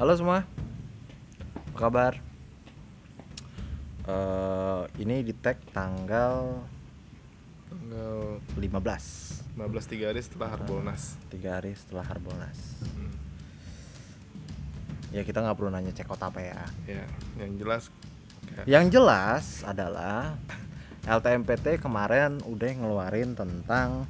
[0.00, 0.48] Halo semua,
[1.68, 2.12] apa kabar?
[4.08, 6.64] Eh, ini di tag tanggal
[7.68, 11.20] Tanggal 15 15 tiga hari setelah Harbolnas.
[11.28, 13.12] tiga hari setelah Harbolnas Hmm.
[15.12, 17.04] Ya kita nggak perlu nanya cek kota apa ya Ya,
[17.36, 17.92] yang jelas
[18.48, 20.32] kayak Yang jelas adalah
[21.20, 24.08] LTMPT kemarin udah ngeluarin tentang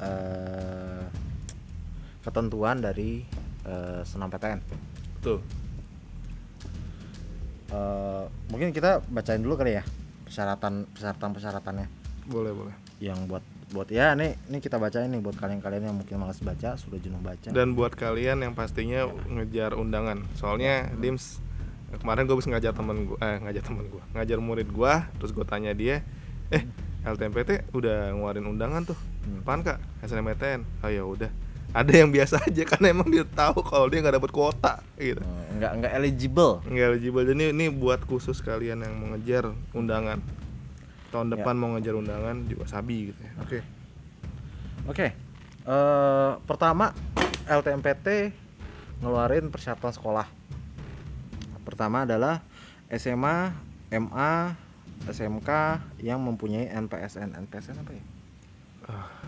[0.00, 1.04] eh,
[2.24, 3.28] ketentuan dari
[3.68, 4.60] eh, senam PTN
[5.20, 5.38] betul.
[7.70, 9.84] Eh, mungkin kita bacain dulu kali ya
[10.24, 11.86] persyaratan persyaratan persyaratannya
[12.26, 12.74] Boleh, boleh.
[12.98, 16.74] yang buat buat ya nih ini kita bacain nih buat kalian-kalian yang mungkin malas baca
[16.74, 20.26] sudah jenuh baca Dan buat kalian yang pastinya ngejar undangan.
[20.34, 21.38] Soalnya Dims
[21.92, 25.42] kemarin gue bisa ngajar temen gue, eh ngajar temen gue, ngajar murid gue, terus gue
[25.42, 26.02] tanya dia,
[26.50, 26.66] eh
[27.02, 29.42] LTMPT udah ngeluarin undangan tuh, Hmm.
[29.42, 29.78] apaan kak?
[30.00, 30.64] SNMPTN.
[30.80, 31.30] Oh ya udah.
[31.70, 35.22] Ada yang biasa aja karena emang dia tahu kalau dia nggak dapet kuota gitu.
[35.22, 37.22] Eh, nggak nggak eligible Nggak eligible.
[37.22, 40.18] Jadi ini buat khusus kalian yang mau ngejar undangan.
[41.10, 41.32] Tahun Ya.
[41.38, 43.32] depan mau ngejar undangan juga sabi gitu ya.
[43.42, 43.58] Oke.
[44.88, 45.06] oke
[45.62, 46.90] eh, pertama
[47.44, 48.32] LTMPT
[49.00, 50.26] ngeluarin persyaratan sekolah
[51.62, 52.42] pertama adalah
[52.90, 53.52] SMA
[53.90, 54.32] MA
[55.06, 55.50] SMK
[56.00, 58.04] yang mempunyai NPSN NPSN apa ya.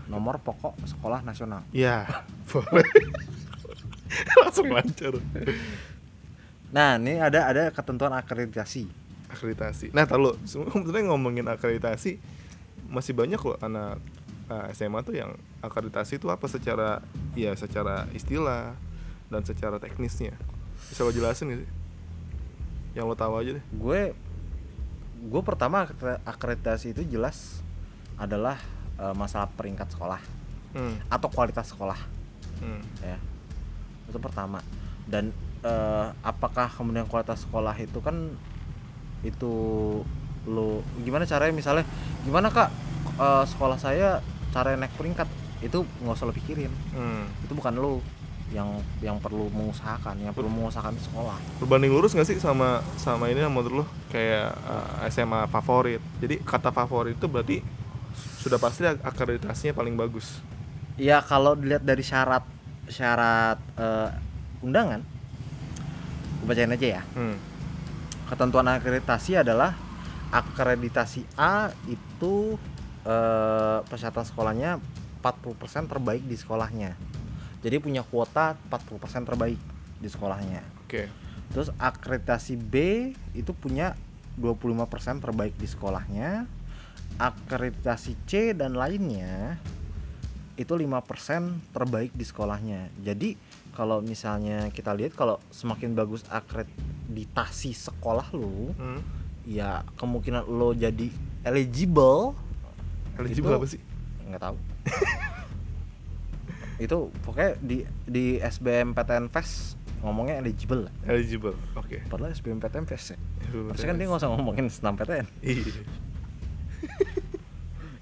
[0.05, 2.05] Nomor pokok sekolah nasional Ya,
[2.49, 2.83] boleh.
[4.39, 5.13] Langsung lancar.
[6.69, 8.89] nah ini ada ada ketentuan akreditasi
[9.29, 9.89] Akreditasi.
[9.89, 12.21] Nah, tahu sebenarnya ngomongin akreditasi
[12.85, 13.97] masih banyak loh anak
[14.45, 17.01] uh, SMA tuh yang akreditasi itu apa secara
[17.33, 18.77] ya secara istilah
[19.33, 20.37] dan secara teknisnya.
[20.85, 21.69] Bisa lo jelasin gak sih?
[22.93, 23.65] Yang lo tahu aja deh.
[23.73, 24.01] gue
[25.23, 27.57] gue pertama akre- akreditasi itu jelas
[28.21, 28.61] adalah
[28.95, 30.21] eh, masalah peringkat sekolah
[30.73, 30.97] Hmm.
[31.05, 31.97] atau kualitas sekolah.
[32.57, 32.81] Hmm.
[32.99, 33.17] ya.
[34.09, 34.57] Itu pertama.
[35.05, 35.29] Dan
[35.61, 38.33] eh, apakah kemudian kualitas sekolah itu kan
[39.23, 39.53] itu
[40.43, 41.53] lo gimana caranya?
[41.53, 41.85] Misalnya
[42.23, 42.69] gimana kak?
[43.15, 45.29] Eh, sekolah saya cara naik peringkat
[45.61, 46.73] itu nggak usah lo pikirin.
[46.91, 47.29] Hmm.
[47.45, 48.01] itu bukan lo
[48.53, 48.69] yang
[49.01, 51.37] yang perlu mengusahakan yang perlu mengusahakan sekolah.
[51.57, 55.97] Berbanding lurus gak sih sama sama ini menurut lo kayak uh, SMA favorit.
[56.21, 57.57] Jadi kata favorit itu berarti
[58.43, 60.43] sudah pasti ak- akreditasinya paling bagus.
[60.99, 62.43] Ya kalau dilihat dari syarat
[62.91, 64.09] syarat eh,
[64.59, 64.99] undangan,
[66.43, 67.01] gue bacain aja ya.
[67.15, 67.39] Hmm.
[68.27, 69.79] Ketentuan akreditasi adalah
[70.35, 72.59] akreditasi A itu
[73.07, 74.83] eh, persyaratan sekolahnya
[75.23, 76.99] 40% terbaik di sekolahnya.
[77.63, 79.59] Jadi punya kuota 40% terbaik
[80.03, 80.59] di sekolahnya.
[80.83, 81.07] Oke.
[81.55, 82.75] Terus akreditasi B
[83.31, 83.95] itu punya
[84.35, 86.43] 25% terbaik di sekolahnya.
[87.15, 89.57] Akreditasi C dan lainnya
[90.53, 90.93] itu 5%
[91.69, 92.93] terbaik di sekolahnya.
[92.99, 93.33] Jadi
[93.71, 99.01] kalau misalnya kita lihat kalau semakin bagus akreditasi sekolah lu, Hmm.
[99.43, 101.09] ya kemungkinan lo jadi
[101.43, 102.37] eligible
[103.13, 103.81] Eligible Itu- apa sih?
[104.23, 104.55] nggak tahu.
[106.79, 110.93] itu pokoknya di di SBMPTN Fest ngomongnya eligible lah.
[111.07, 111.55] Eligible.
[111.73, 112.03] Oke.
[112.05, 113.17] Padahal SBMPTN Fest ya.
[113.47, 114.09] Harusnya kan dia PTN.
[114.09, 115.25] nggak usah ngomongin senam PTN.
[115.39, 115.81] Iya.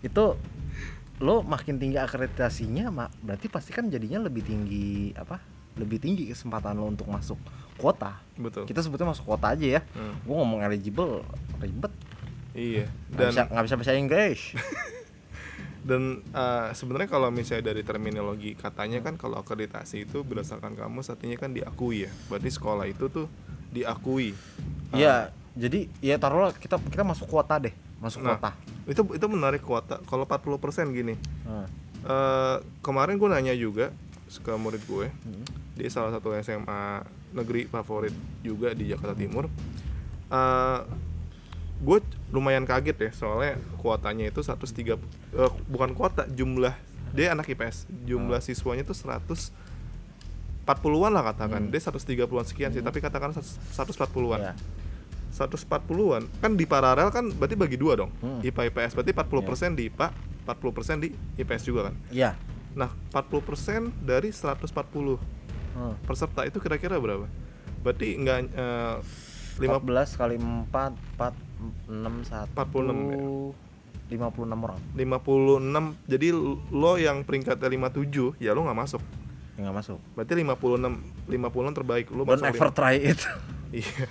[0.01, 0.37] Itu
[1.21, 5.37] lo makin tinggi akreditasinya, mak berarti pasti kan jadinya lebih tinggi apa?
[5.77, 7.37] Lebih tinggi kesempatan lo untuk masuk
[7.77, 8.17] kuota.
[8.35, 8.65] Betul.
[8.65, 9.81] Kita sebutnya masuk kuota aja ya.
[9.93, 10.17] Hmm.
[10.25, 11.21] Gue ngomong eligible
[11.61, 11.93] ribet.
[12.51, 12.89] Iya.
[13.13, 14.41] Nggak Dan bisa nggak bisa bahasa Inggris.
[15.81, 21.37] dan uh, sebenarnya kalau misalnya dari terminologi katanya kan kalau akreditasi itu berdasarkan kamus artinya
[21.37, 22.11] kan diakui ya.
[22.29, 23.25] Berarti sekolah itu tuh
[23.69, 24.33] diakui.
[24.91, 25.15] Uh, Iya,
[25.55, 28.35] jadi ya taruhlah kita kita masuk kuota deh, masuk Nah.
[28.37, 28.51] kuota.
[28.91, 29.97] Itu itu menarik kuota.
[30.03, 30.59] Kalau 40%
[30.91, 31.15] gini.
[31.43, 31.65] Nah,
[32.03, 33.95] eh kemarin gue nanya juga
[34.27, 35.43] ke murid gue hmm.
[35.75, 39.47] di salah satu SMA negeri favorit juga di Jakarta Timur.
[40.29, 40.79] eh
[41.81, 41.97] gue
[42.29, 44.53] lumayan kaget ya soalnya kuotanya itu 103
[44.87, 44.97] eh,
[45.65, 46.71] bukan kuota jumlah
[47.11, 48.43] dia anak IPS jumlah Ah.
[48.43, 49.49] siswanya itu 100
[50.63, 51.71] 40-an lah katakan Hmm.
[51.73, 52.87] dia 130-an sekian sih Hmm.
[52.87, 54.53] tapi katakan 140-an Ya.
[55.41, 58.39] 140-an kan di paralel kan berarti bagi dua dong Hmm.
[58.39, 60.07] IPA IPS berarti 40% di IPA
[60.43, 62.31] 40% di IPS juga kan Iya.
[62.71, 65.19] Nah, 40% dari 140
[65.71, 65.95] Hmm.
[66.01, 67.27] peserta itu kira-kira berapa?
[67.79, 68.47] Berarti enggak
[69.57, 71.35] lima 14 kali 4 4
[71.87, 73.19] 6 1 46 ya?
[74.09, 75.95] 56 orang 56.
[76.05, 76.27] Jadi
[76.69, 79.03] lo yang peringkatnya 57, ya lo nggak masuk.
[79.53, 79.99] nggak masuk.
[80.11, 81.37] Berarti 56 56
[81.71, 82.49] terbaik lo Don't masuk.
[82.49, 83.21] ever lima- try it.
[83.73, 84.03] Iya.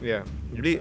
[0.00, 0.24] Ya,
[0.56, 0.80] jadi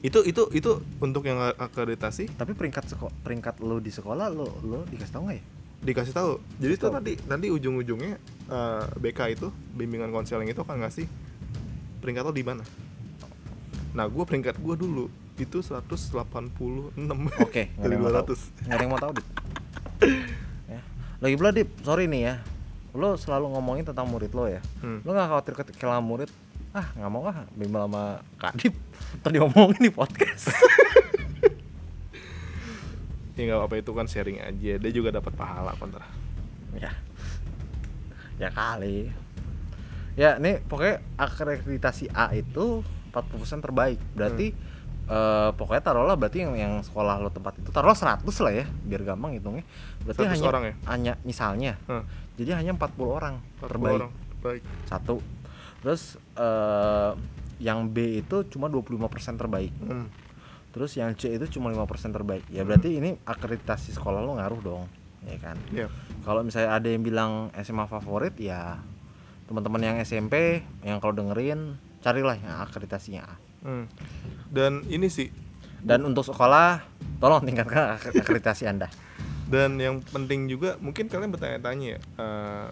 [0.00, 4.88] itu itu itu untuk yang akreditasi Tapi peringkat seko peringkat lo di sekolah lo lo
[4.88, 5.44] dikasih tau nggak ya?
[5.80, 6.92] dikasih tahu jadi tahu.
[6.92, 8.16] nanti nanti ujung-ujungnya
[8.48, 11.08] eh, BK itu bimbingan konseling itu akan ngasih
[12.00, 12.64] peringkat lo di mana
[13.92, 15.08] nah gue peringkat gue dulu
[15.40, 16.12] itu 186
[17.40, 18.36] Oke, ada dari yang mau tahu.
[18.36, 19.26] 200 Nggak ada yang mau tahu, Dip.
[20.68, 20.80] ya.
[21.16, 22.34] Lagi pula, Dip, sorry nih ya.
[22.92, 24.60] Lo selalu ngomongin tentang murid lo ya.
[24.84, 25.00] Hmm.
[25.00, 26.28] Lo nggak khawatir ketika murid,
[26.70, 28.74] ah nggak mau ah bimbel sama Kak Dip.
[29.20, 30.54] Ntar diomongin di podcast.
[33.34, 36.04] ya nggak apa itu kan sharing aja dia juga dapat pahala kontra
[36.76, 36.92] ya.
[38.38, 39.10] Ya kali.
[40.18, 43.98] Ya, nih pokoknya akreditasi A itu 40% terbaik.
[44.12, 44.52] Berarti
[45.08, 49.02] eh, pokoknya taruhlah berarti yang yang sekolah lo tempat itu taruhlah 100 lah ya, biar
[49.04, 49.64] gampang hitungnya.
[50.04, 50.74] Berarti 100 hanya orang ya?
[50.92, 51.72] hanya misalnya.
[51.88, 52.04] Hah,
[52.36, 53.96] Jadi hanya 40 orang 40 terbaik.
[54.00, 55.16] orang baik Satu.
[55.80, 56.02] Terus
[56.34, 57.10] eh,
[57.58, 59.00] yang B itu cuma 25%
[59.36, 59.72] terbaik.
[59.80, 60.08] Hmm.
[60.70, 62.44] Terus yang C itu cuma 5% terbaik.
[62.46, 64.84] Ya berarti ini akreditasi sekolah lo ngaruh dong,
[65.22, 65.56] ya kan?
[65.68, 65.90] Iya.
[66.20, 68.78] Kalau misalnya ada yang bilang SMA favorit ya
[69.44, 73.34] teman-teman yang SMP yang kalau dengerin carilah yang akreditasinya A.
[73.60, 73.84] Hmm.
[74.48, 75.28] dan ini sih
[75.82, 76.80] Dan untuk sekolah
[77.18, 78.86] tolong tingkatkan ak- akreditasi Anda.
[79.44, 82.66] dan yang penting juga mungkin kalian bertanya-tanya ya eh,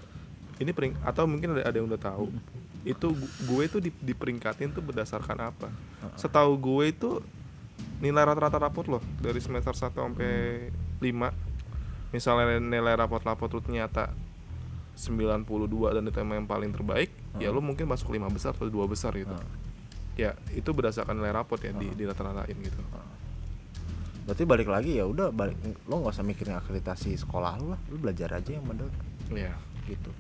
[0.58, 2.31] ini pering atau mungkin ada, ada yang udah tahu
[2.88, 5.69] itu gu- gue itu di, diperingkatin tuh berdasarkan apa?
[6.17, 7.11] Setahu gue itu
[8.00, 11.05] nilai rata-rata rapot loh dari semester 1 sampai 5
[12.08, 14.11] misalnya nilai rapot-rapot lu ternyata
[14.99, 15.46] 92
[15.94, 19.31] dan itu yang paling terbaik ya lu mungkin masuk lima besar atau dua besar gitu.
[20.19, 22.81] Ya itu berdasarkan nilai rapot ya di, di rata-ratain gitu.
[24.26, 25.55] Berarti balik lagi ya udah balik
[25.87, 28.90] lo nggak usah mikirin akreditasi sekolah lu lah, lu belajar aja yang bener.
[29.31, 29.55] Iya.
[29.87, 30.11] Gitu.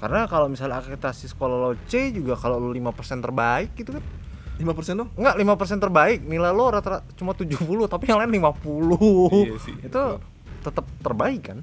[0.00, 4.04] Karena kalau misalnya akreditasi sekolah lo C juga kalau lu 5% terbaik gitu kan.
[4.60, 6.18] lima persen dong Enggak, 5% terbaik.
[6.24, 9.48] Nilai lo rata-rata cuma 70 tapi yang lain 50.
[9.48, 10.20] Iya sih, Itu
[10.60, 11.58] tetap terbaik kan?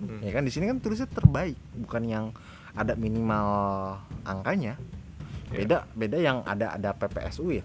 [0.00, 0.20] Hmm.
[0.20, 2.24] Ya kan di sini kan tulisnya terbaik, bukan yang
[2.76, 3.48] ada minimal
[4.24, 4.76] angkanya.
[5.52, 5.64] Iya.
[5.64, 7.64] Beda beda yang ada ada PPSU ya.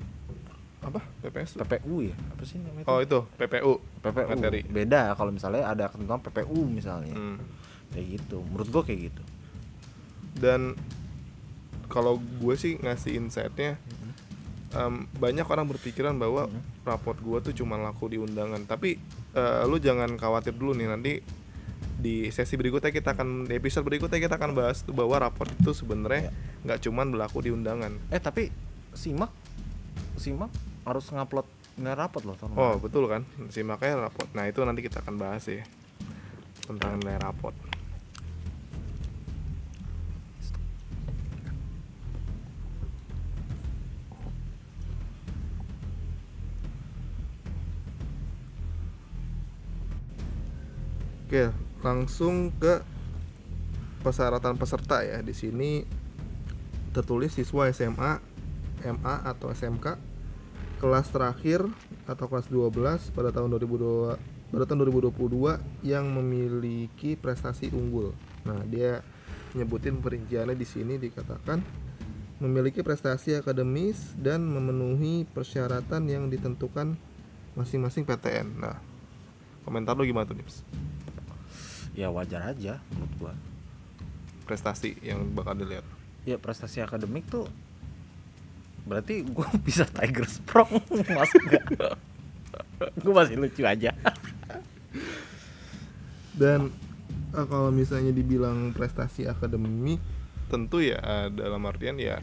[0.77, 2.15] apa PPS PPU ya.
[2.15, 2.85] Apa sih namanya?
[2.85, 2.91] itu?
[2.93, 4.27] oh itu PPU PPU.
[4.29, 7.11] materi Beda kalau misalnya ada ketentuan PPU misalnya.
[7.11, 7.43] Hmm.
[7.91, 8.39] Kayak gitu.
[8.47, 9.21] Menurut gua kayak gitu.
[10.37, 10.77] Dan
[11.87, 13.79] kalau gue sih ngasih insightnya
[14.75, 16.51] em, banyak orang berpikiran bahwa
[16.83, 18.63] raport gue tuh cuma laku di undangan.
[18.67, 18.99] Tapi
[19.33, 21.13] eh, lu jangan khawatir dulu nih nanti
[21.97, 25.73] di sesi berikutnya kita akan di episode berikutnya kita akan bahas tuh bahwa raport itu
[25.73, 26.29] sebenarnya
[26.61, 27.97] nggak cuman berlaku di undangan.
[28.13, 28.53] Eh tapi
[28.93, 29.33] simak
[30.19, 30.51] simak
[30.85, 31.45] harus ngupload
[31.77, 33.25] nilai rapot loh tahun oh betul kan?
[33.49, 34.29] Simaknya raport.
[34.37, 35.65] Nah itu nanti kita akan bahas ya
[36.67, 37.55] tentang nilai raport
[51.27, 51.51] Oke,
[51.83, 52.79] langsung ke
[53.99, 55.19] persyaratan peserta ya.
[55.19, 55.83] Di sini
[56.95, 58.23] tertulis siswa SMA,
[58.87, 59.99] MA atau SMK
[60.79, 61.67] kelas terakhir
[62.07, 68.15] atau kelas 12 pada tahun 2002 pada tahun 2022 yang memiliki prestasi unggul.
[68.47, 69.03] Nah, dia
[69.51, 71.59] nyebutin perinciannya di sini dikatakan
[72.39, 76.95] memiliki prestasi akademis dan memenuhi persyaratan yang ditentukan
[77.59, 78.63] masing-masing PTN.
[78.63, 78.79] Nah,
[79.67, 80.63] komentar lu gimana tuh, Nips?
[81.97, 83.33] Ya wajar aja menurut gua.
[84.45, 85.83] Prestasi yang bakal dilihat.
[86.23, 87.49] Ya prestasi akademik tuh
[88.85, 91.65] berarti gua bisa Tiger Sprong masuk gak?
[93.01, 93.91] gua masih lucu aja.
[96.37, 96.69] Dan
[97.33, 99.97] eh, kalau misalnya dibilang prestasi akademik,
[100.47, 102.21] tentu ya eh, dalam artian ya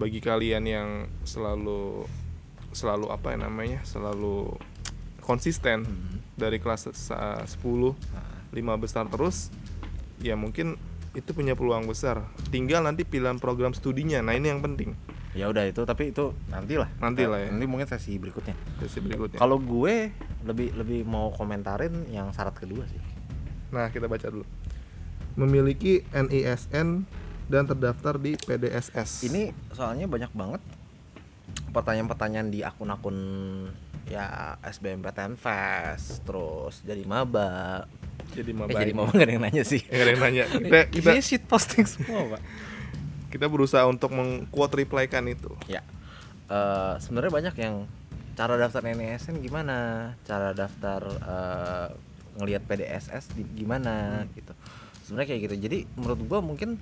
[0.00, 0.88] bagi kalian yang
[1.22, 2.08] selalu
[2.72, 4.56] selalu apa ya namanya selalu
[5.20, 5.84] konsisten
[6.32, 7.92] dari kelas sa- 10
[8.52, 9.48] lima besar terus
[10.20, 10.76] ya mungkin
[11.12, 14.96] itu punya peluang besar tinggal nanti pilihan program studinya nah ini yang penting
[15.32, 16.92] Ya udah itu tapi itu nantilah.
[17.00, 17.48] Nantilah ya.
[17.48, 18.52] Nanti mungkin sesi berikutnya.
[18.84, 20.12] sesi berikutnya Kalau gue
[20.44, 23.00] lebih lebih mau komentarin yang syarat kedua sih.
[23.72, 24.44] nah kita baca dulu
[25.32, 27.08] memiliki NISN
[27.48, 30.60] dan terdaftar di PDSS Ini soalnya banyak banget
[31.72, 33.16] pertanyaan-pertanyaan di akun-akun
[34.04, 37.88] ya SBMPTN Fest, terus jadi maba.
[38.30, 38.96] Jadi Eh, maba jadi ini.
[38.96, 39.80] maba gak ada yang nanya sih.
[39.82, 42.42] Nggak ada yang nanya kita kita, Isinya shit posting semua, Pak.
[43.28, 45.80] kita berusaha untuk mengquote reply-kan itu Ya.
[46.46, 47.74] Eh, sebenarnya banyak yang
[48.32, 49.76] cara daftar NISN gimana,
[50.22, 51.88] cara daftar eh,
[52.34, 54.52] ngelihat PDSS di- gimana gitu.
[55.02, 55.54] Sebenarnya kayak gitu.
[55.60, 56.80] Jadi menurut gua mungkin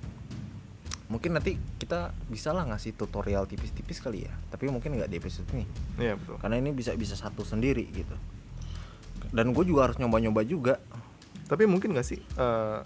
[1.07, 4.33] mungkin nanti kita bisa lah ngasih tutorial tipis-tipis kali ya.
[4.47, 5.67] Tapi mungkin nggak di episode ini.
[5.97, 8.15] Iya betul Karena ini bisa bisa satu sendiri gitu.
[9.29, 10.79] Dan gue juga harus nyoba-nyoba juga.
[11.51, 12.79] Tapi mungkin nggak sih eh,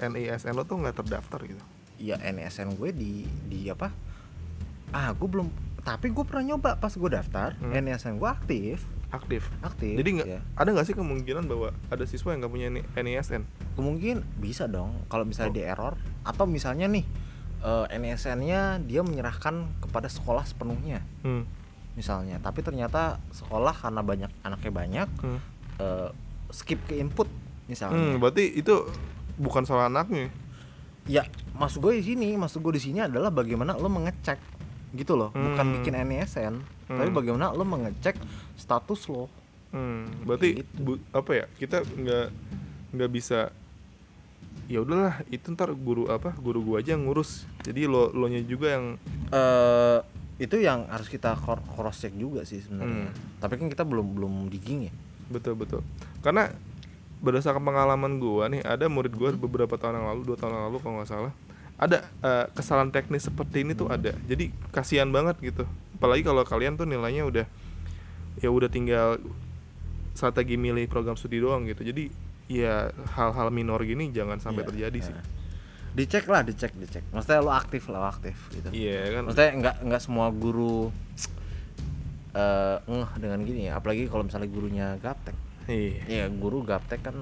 [0.00, 1.60] NISN lo tuh nggak terdaftar gitu
[1.98, 3.12] ya NSN gue di
[3.44, 3.92] di apa
[4.90, 5.50] ah gue belum
[5.82, 7.74] tapi gue pernah nyoba pas gue daftar Hmm.
[7.74, 10.40] NSN gue aktif aktif aktif jadi nggak ya.
[10.54, 13.42] ada nggak sih kemungkinan bahwa ada siswa yang nggak punya NISN
[13.74, 15.56] kemungkinan bisa dong kalau misalnya Oh.
[15.56, 17.04] di error atau misalnya nih
[17.58, 21.42] eh, NSN-nya dia menyerahkan kepada sekolah sepenuhnya hmm.
[21.94, 25.40] misalnya tapi ternyata sekolah karena banyak anaknya banyak Hmm.
[25.76, 26.08] eh,
[26.48, 27.26] skip ke input
[27.68, 28.74] misalnya Hmm, berarti itu
[29.36, 30.32] bukan salah anaknya
[31.04, 31.22] ya
[31.54, 34.40] maksud gue di sini maksud gue di sini adalah bagaimana lo mengecek
[34.90, 35.74] gitu loh bukan Hmm.
[35.76, 36.54] bikin NSN
[36.86, 37.14] tapi Hmm.
[37.14, 38.16] bagaimana lo mengecek
[38.54, 39.28] status lo
[39.68, 40.80] Hmm, berarti Gitu.
[40.80, 42.26] bu- apa ya kita nggak
[42.90, 43.52] nggak bisa
[44.64, 48.40] ya udahlah itu ntar guru apa guru gua aja yang ngurus jadi lo lo nya
[48.40, 48.96] juga yang
[49.28, 49.98] eh
[50.38, 53.40] itu yang harus kita cross check juga sih sebenarnya Hmm.
[53.40, 54.92] tapi kan kita belum belum digging ya
[55.28, 55.80] betul betul
[56.20, 56.48] karena
[57.18, 60.78] berdasarkan pengalaman gua nih ada murid gua beberapa tahun yang lalu dua tahun yang lalu
[60.78, 61.32] kalau nggak salah
[61.78, 64.10] ada eh, kesalahan teknis seperti ini tuh ada.
[64.26, 65.62] Jadi kasihan banget gitu.
[65.94, 67.46] Apalagi kalau kalian tuh nilainya udah
[68.42, 69.22] ya udah tinggal
[70.10, 71.86] strategi milih program studi doang gitu.
[71.86, 72.10] Jadi
[72.50, 74.68] ya hal-hal minor gini jangan sampai Iya.
[74.74, 75.14] terjadi sih.
[75.14, 75.26] Nah.
[75.88, 77.02] dicek lah dicek dicek.
[77.14, 78.68] Maksudnya lo aktif lah aktif gitu.
[78.74, 79.22] Iya kan.
[79.30, 80.90] Maksudnya nggak nggak semua guru
[82.34, 83.78] eh ngeh dengan gini ya.
[83.78, 85.34] Apalagi kalau misalnya gurunya gaptek
[85.68, 86.02] iya.
[86.08, 87.16] Ya guru gaptek kan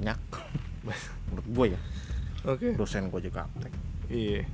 [0.00, 0.18] nyak.
[1.30, 1.80] Menurut gue ya.
[2.46, 2.72] Oke.
[2.78, 3.72] Dosen gue juga gaptek.
[4.08, 4.46] Iya.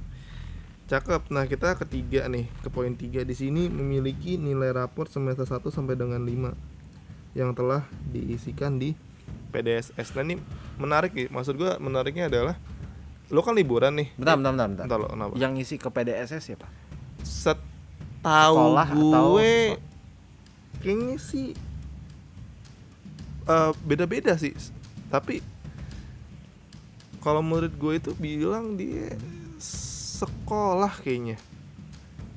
[0.88, 1.28] Cakep.
[1.30, 3.22] Nah kita ketiga nih ke poin tiga.
[3.22, 8.92] Di sini memiliki nilai rapor semester 1 sampai dengan 5 yang telah diisikan di
[9.52, 10.40] PDSS nah ini
[10.80, 11.28] menarik nih.
[11.28, 12.56] Maksud gua menariknya adalah
[13.32, 14.08] lo kan liburan nih.
[14.16, 14.84] Bentar bentar bentar, bentar.
[14.88, 15.32] Bentar lo kenapa?
[15.36, 16.68] Yang ngisi ke PDSS siapa
[17.22, 19.78] setahu atau gue siswa?
[20.82, 21.46] kayaknya sih
[23.48, 24.54] eh, beda-beda sih.
[25.12, 25.42] Tapi
[27.22, 29.14] kalau murid gue itu bilang dia
[29.62, 31.38] sekolah kayaknya.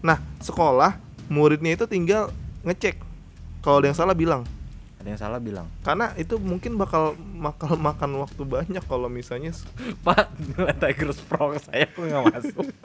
[0.06, 0.98] Nah sekolah
[1.30, 2.30] muridnya itu tinggal
[2.62, 3.02] ngecek.
[3.66, 4.46] Kalau ada yang salah bilang.
[5.02, 5.66] Ada yang salah bilang.
[5.82, 9.54] Karena itu mungkin bakal bakal makan waktu banyak kalau misalnya
[10.06, 12.66] pak nilai Tigers Pro saya tuh nggak masuk.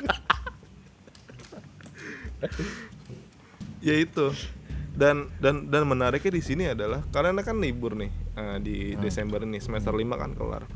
[3.81, 4.29] Ya itu
[5.01, 9.01] dan dan dan menariknya di sini adalah karena kan libur nih eh, di Hmm.
[9.01, 10.69] Desember ini semester 5 kan kelar.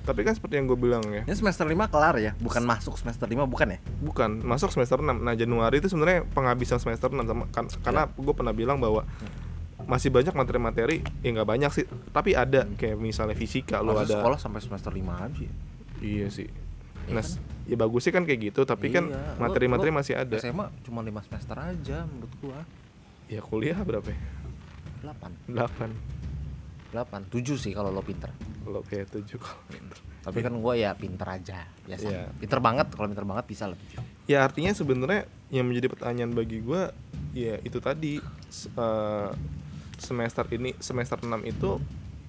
[0.00, 1.22] Tapi kan seperti yang gue bilang ya.
[1.22, 2.32] Ini semester 5 kelar ya?
[2.34, 3.78] Bukan masuk semester 5 bukan ya?
[3.98, 8.34] Bukan masuk semester 6 nah Januari itu sebenarnya penghabisan semester 6 sama kan, karena gue
[8.34, 9.04] pernah bilang bahwa
[9.82, 11.84] masih banyak materi-materi ya nggak banyak sih.
[12.10, 15.48] Tapi ada kayak misalnya fisika lo ada sekolah sampai semester 5 aja.
[16.00, 16.48] Iya sih.
[17.06, 17.40] Iya nah kan?
[17.64, 20.36] ya bagus sih kan kayak gitu tapi kan Iya, lo- materi-materi masih ada.
[20.36, 22.60] SMA cuma 5 semester aja menurut gua
[23.30, 24.18] ya kuliah berapa ya?
[25.06, 28.28] 8 8 8 7 sih kalau lo pinter.
[28.60, 29.96] Kalau kayak 7 kalau pinter.
[30.20, 32.28] tapi kan gua ya pinter aja biasa Iya.
[32.36, 36.60] pinter banget kalau pinter banget bisa lah 7 ya artinya sebenarnya yang menjadi pertanyaan bagi
[36.60, 36.92] gue
[37.32, 38.20] ya itu tadi
[38.76, 39.30] eh,
[39.96, 41.80] semester ini semester 6 itu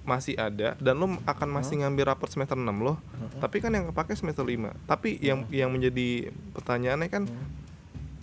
[0.02, 2.96] masih ada dan lo akan masih ngambil rapor semester 6 lo
[3.38, 7.28] tapi kan yang kepake semester 5 tapi yang yang menjadi pertanyaannya kan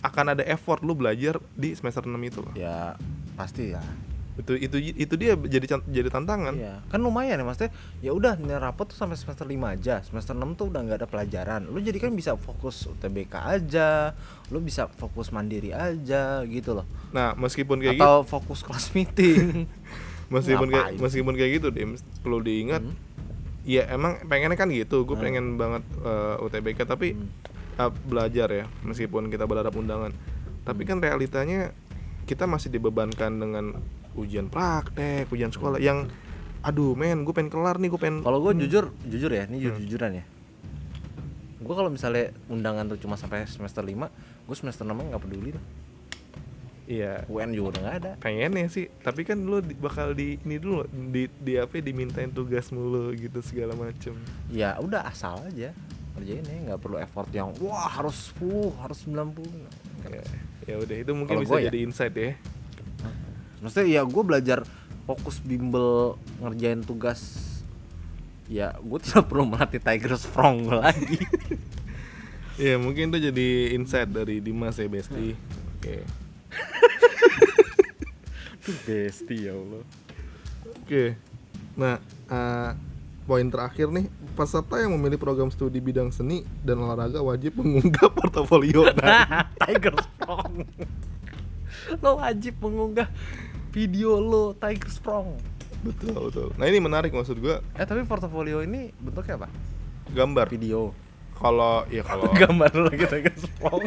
[0.00, 2.96] akan ada effort lo belajar di semester 6 itu loh ya
[3.34, 3.82] pasti ya
[4.30, 7.76] itu itu itu dia jadi jadi tantangan Iya, kan lumayan ya maksudnya.
[8.00, 10.00] Ya udah nilai rapot tuh sampai semester 5 aja.
[10.00, 11.68] Semester 6 tuh udah nggak ada pelajaran.
[11.68, 14.16] Lu jadi kan bisa fokus UTBK aja,
[14.48, 16.88] lu bisa fokus mandiri aja gitu loh.
[17.12, 19.68] nah meskipun kayak gitu Atau fokus kelas meeting.
[20.32, 21.90] meskipun kayak meskipun kayak gitu Dim,
[22.22, 22.96] perlu diingat Hmm.
[23.62, 25.24] ya emang pengennya kan gitu gue Hmm.
[25.26, 27.28] pengen banget eh, UTBK tapi Hmm.
[27.82, 30.12] Eh, belajar ya meskipun kita berharap undangan
[30.60, 31.72] tapi kan realitanya
[32.22, 33.80] kita masih dibebankan dengan
[34.12, 36.06] ujian praktek ujian sekolah yang
[36.60, 39.64] aduh men gue pengen kelar nih gue pengen Kalau gue jujur, jujur ya, ini Hmm.
[39.72, 40.24] jujur-jujuran ya.
[41.58, 44.12] Gue kalau misalnya undangan tuh cuma sampai semester 5,
[44.44, 45.64] gue semester 6 nggak peduli tuh.
[46.84, 48.12] iya UN juga udah nggak ada.
[48.18, 52.28] pengennya sih tapi kan lu di- bakal di ini dulu di di apa ya, dimintain
[52.28, 54.18] tugas mulu gitu segala macem
[54.50, 55.70] Ya udah asal aja
[56.20, 59.40] kerjain ya, nggak perlu effort yang wah harus 10, harus 90.
[60.04, 60.22] ya
[60.68, 61.72] ya udah itu mungkin bisa ya?
[61.72, 62.36] jadi insight ya.
[63.64, 64.58] Maksudnya ya gue belajar
[65.08, 67.48] fokus bimbel ngerjain tugas.
[68.46, 71.24] Ya gue tidak perlu melatih Tiger Strong lagi.
[72.60, 75.32] Ya mungkin itu jadi insight dari Dimas ya Besti.
[75.80, 76.04] Oke.
[78.60, 79.84] Tuh besti ya Allah.
[80.84, 81.16] Oke.
[81.80, 81.96] Nah,
[82.28, 82.70] eh,
[83.30, 88.90] poin terakhir nih, peserta yang memilih program studi bidang seni dan olahraga wajib mengunggah portofolio.
[88.98, 90.66] Nah, Tiger Strong.
[92.02, 93.06] Lo wajib mengunggah
[93.70, 95.38] video lo Tiger Strong.
[95.86, 96.48] Betul betul.
[96.58, 97.62] Nah ini menarik maksud gua.
[97.78, 99.48] Eh tapi portofolio ini bentuknya apa?
[100.10, 100.50] Gambar.
[100.50, 100.90] Video.
[101.38, 103.86] Kalau ya kalau gambar lo kita gaspol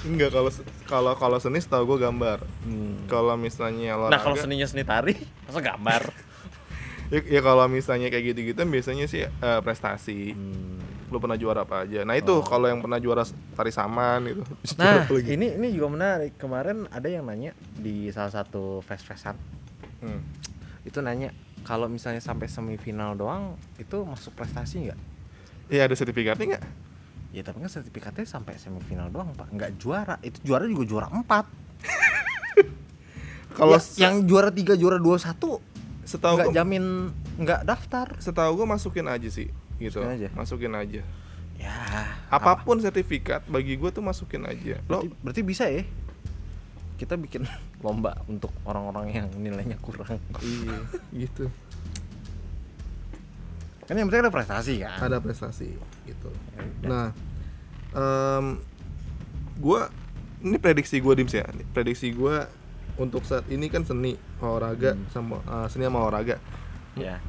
[0.00, 0.48] enggak kalau
[0.88, 2.38] kalau kalau seni setahu gua gambar.
[2.64, 3.04] Hmm.
[3.04, 5.12] kalau misalnya olahraga nah kalau seninya seni tari
[5.44, 6.29] masa gambar
[7.10, 10.78] ya, ya kalau misalnya kayak gitu-gitu biasanya sih eh, prestasi Hmm.
[11.10, 12.40] lu pernah juara apa aja nah itu Oh.
[12.40, 16.38] kalau yang pernah juara tari saman itu bisa Nah, ini ini juga menarik.
[16.38, 19.34] Kemarin ada yang nanya di salah satu fest-festan.
[19.98, 20.22] Hmm.
[20.80, 24.98] Itu nanya kalau misalnya sampai semifinal doang itu masuk prestasi nggak?
[25.66, 26.64] Iya ada sertifikatnya nggak
[27.30, 30.14] Ya tapi kan sertifikatnya sampai semifinal doang pak, nggak juara.
[30.18, 31.46] Itu juara juga juara empat.
[33.58, 35.58] kalau Ya, yang juara tiga juara dua satu
[36.10, 38.18] setahu nggak jamin nggak daftar.
[38.18, 39.46] setahu gua masukin aja sih
[39.78, 40.28] gitu Masukin aja?
[40.34, 41.02] masukin aja
[41.54, 41.76] Ya
[42.26, 45.86] apa pun sertifikat bagi gua tuh masukin aja lo Berarti, berarti bisa ya?
[46.96, 47.46] Kita bikin
[47.84, 50.18] lomba untuk orang-orang yang nilainya kurang.
[50.40, 50.76] iya
[51.22, 51.46] gitu
[53.84, 54.98] Kan yang penting ada prestasi kan.
[55.00, 55.74] ada prestasi
[56.04, 57.06] gitu Ya nah
[57.92, 58.58] em,
[59.56, 59.90] gua
[60.40, 62.48] ini prediksi gua dims ya prediksi gua
[62.96, 65.06] untuk saat ini kan seni olahraga Hmm.
[65.08, 66.40] sama eh, seni sama olahraga
[66.94, 67.20] ya.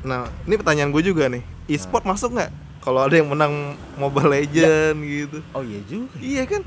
[0.00, 3.54] nah ini pertanyaan gue juga nih e-sport masuk nggak kalau ada yang menang
[3.94, 6.14] Mobile Legend gitu Oh iya juga.
[6.18, 6.62] iya kan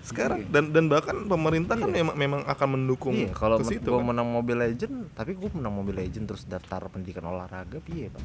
[0.00, 0.52] sekarang Iya.
[0.52, 2.02] dan dan bahkan pemerintah kan Iya.
[2.02, 4.06] memang memang akan mendukung Iya, kalau men- gua kan.
[4.06, 8.24] menang Mobile Legend, tapi gua menang Mobile Legend terus daftar pendidikan olahraga piye, Pak?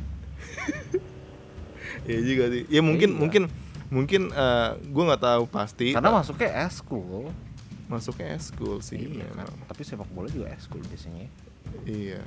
[2.03, 3.19] Iya juga sih ya mungkin Iya.
[3.19, 3.43] mungkin
[3.89, 7.31] mungkin eh, gue nggak tahu pasti Karena masuknya eskul.
[7.89, 9.49] Masuknya school sih Iya, kan.
[9.65, 11.25] Tapi sepak bola juga eskul biasanya.
[11.83, 12.21] Iya.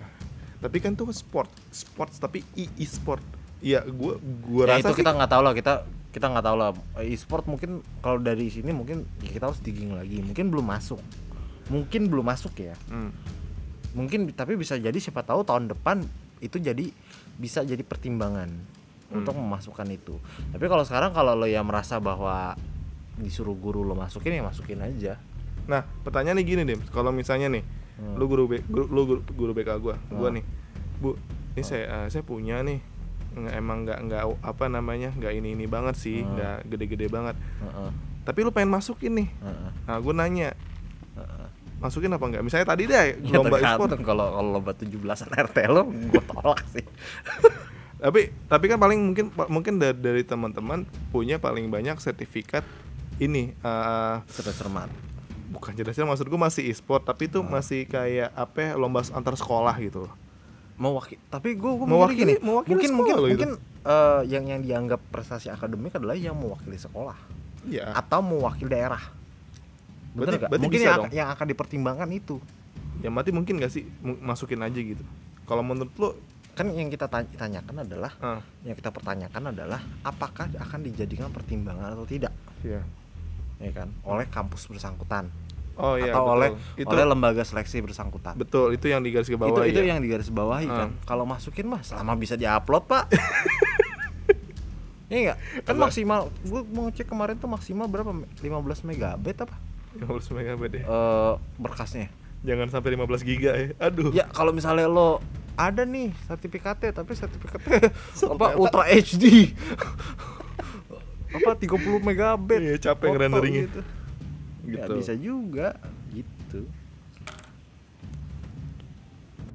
[0.58, 3.22] Tapi kan tuh sport, sports tapi e e-sport.
[3.62, 5.72] Iya, gua gua Ya rasa itu sih kita nggak tahu lah, kita
[6.10, 6.70] kita nggak tahu lah.
[7.06, 7.70] E-sport mungkin
[8.02, 10.18] kalau dari sini mungkin ya kita harus digging lagi.
[10.18, 10.98] Mungkin belum masuk.
[11.70, 12.74] Mungkin belum masuk ya.
[12.90, 13.14] Hmm.
[13.94, 16.02] Mungkin tapi bisa jadi siapa tahu tahun depan
[16.42, 16.90] itu jadi
[17.38, 18.50] bisa jadi pertimbangan
[19.12, 19.20] Hmm.
[19.20, 20.16] untuk memasukkan itu.
[20.56, 22.56] Tapi kalau sekarang kalau lo ya merasa bahwa
[23.20, 25.20] disuruh guru lo masukin ya masukin aja.
[25.64, 28.16] Nah, pertanyaannya gini deh, kalau misalnya nih, Hmm.
[28.16, 30.36] lu guru, B, guru lu guru, guru BK gua, gua Hmm.
[30.36, 30.44] nih,
[30.98, 31.14] Bu,
[31.52, 32.80] ini saya eh, saya punya nih
[33.32, 36.36] nggak emang nggak nggak apa namanya nggak ini ini banget sih Hmm.
[36.36, 37.88] nggak gede-gede banget Heeh,
[38.22, 40.52] tapi lu pengen masukin nih heeh, nah gue nanya
[41.16, 41.46] heeh.
[41.80, 45.88] masukin apa enggak misalnya tadi deh Ya lomba e-sport kalau kalau lomba 17-an RT lo
[45.88, 46.84] gue tolak sih.
[48.04, 52.68] tapi tapi kan paling mungkin mungkin dari, dari teman-teman punya paling banyak sertifikat
[53.16, 54.92] ini eh Seru-seruman.
[55.52, 57.48] Bukan jelasnya maksud gue masih e-sport tapi itu Ah.
[57.52, 60.14] masih kayak apa ya, lomba antar sekolah gitu loh
[60.74, 63.50] Mewakili tapi gue gue Mewakili- gini, mewakili mungkin mungkin loh mungkin
[63.84, 67.14] eh, yang yang dianggap prestasi akademik adalah yang mewakili sekolah
[67.62, 68.98] iya atau mewakili daerah.
[70.12, 70.50] Bener Berarti- nggak?
[70.50, 71.10] berarti Mungkin bisa yang, dong.
[71.12, 72.36] yang akan dipertimbangkan itu.
[72.98, 73.82] ya mati mungkin gak sih
[74.20, 75.02] masukin aja gitu
[75.42, 76.08] kalau menurut lo
[76.52, 81.90] Kan yang kita tanya- tanyakan adalah ah yang kita pertanyakan adalah apakah akan dijadikan pertimbangan
[81.90, 82.84] atau tidak, iya
[83.62, 83.88] ya kan?
[84.02, 85.30] Oleh kampus bersangkutan
[85.72, 86.36] oh iya atau betul.
[86.36, 88.36] oleh itu oleh lembaga seleksi bersangkutan.
[88.36, 90.84] betul itu yang digaris ke bawah itu itu ya yang digaris bawahi Ah.
[90.84, 93.08] kan kalau masukin mah selama bisa diupload pak
[95.08, 95.38] Iya enggak?
[95.62, 95.82] Kan Apa?
[95.82, 98.12] maksimal gue mau ngecek kemarin tuh maksimal berapa?
[98.34, 98.44] 15
[98.82, 99.56] megabit apa?
[99.94, 102.08] 15 megabyte ya Eh berkasnya.
[102.42, 105.20] jangan sampai 15 giga ya aduh Ya kalau misalnya lo
[105.52, 107.92] ada nih sertifikatnya tapi sertifikatnya
[108.32, 109.52] apa ultra HD.
[111.32, 112.60] Apa 30 megabit.
[112.60, 113.62] Iya, capek foto ngerenderinnya.
[113.66, 113.80] Gitu.
[114.62, 115.68] gitu Ya bisa juga
[116.12, 116.60] gitu.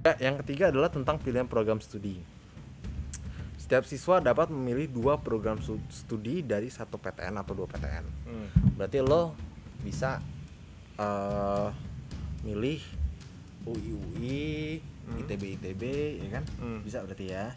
[0.04, 2.20] Ya, yang ketiga adalah tentang pilihan program studi.
[3.60, 5.60] Setiap siswa dapat memilih dua program
[5.92, 8.06] studi dari satu PTN atau dua PTN.
[8.28, 8.48] Hmm.
[8.80, 9.36] Berarti lo
[9.84, 10.24] bisa
[10.98, 11.70] eh
[12.48, 12.80] milih
[13.68, 14.48] UI UI,
[15.08, 15.24] Hmm.
[15.24, 15.84] ITB ITB,
[16.20, 16.44] ya kan?
[16.60, 16.80] Hmm.
[16.84, 17.56] Bisa berarti ya.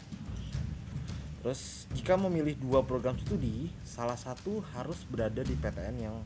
[1.40, 6.16] Terus jika memilih dua program studi, salah satu harus berada di PTN yang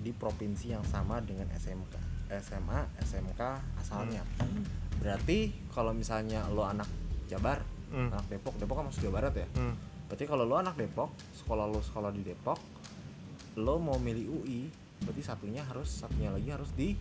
[0.00, 1.94] di provinsi yang sama dengan SMK,
[2.40, 3.40] SMA, SMK
[3.80, 4.20] asalnya.
[5.00, 6.88] Berarti kalau misalnya lo anak
[7.24, 8.06] Jabar, Hmm.
[8.06, 9.48] anak Depok, Depok kan masuk Jawa Barat ya.
[9.58, 9.74] Hmm.
[10.06, 12.60] Berarti kalau lo anak Depok, sekolah lo sekolah di Depok,
[13.58, 14.70] lo mau milih UI,
[15.02, 16.94] berarti satunya harus satunya lagi harus di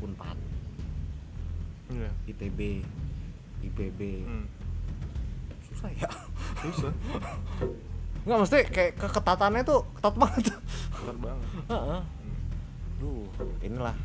[0.00, 0.38] Unpad,
[1.92, 2.08] Iya.
[2.24, 2.80] ITB,
[3.60, 4.00] IPB.
[4.24, 4.46] Hmm.
[5.68, 6.08] Susah ya.
[6.62, 6.92] Susah
[8.20, 10.44] Enggak mesti kayak keketatannya tuh ketat banget.
[10.92, 12.00] berat banget Heeh.
[13.00, 13.24] Duh,
[13.64, 13.96] inilah.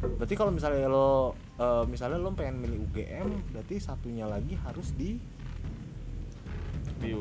[0.00, 5.16] Berarti kalau misalnya lo eh, misalnya lo pengen milih UGM, berarti satunya lagi harus di
[7.00, 7.16] di